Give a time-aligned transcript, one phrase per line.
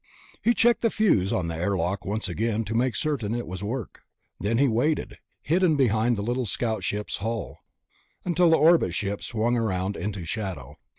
[0.41, 4.01] He checked the fuse on the airlock once again to make certain it would work.
[4.39, 7.59] Then he waited, hidden behind the little scout ship's hull,
[8.25, 10.79] until the orbit ship swung around into shadow.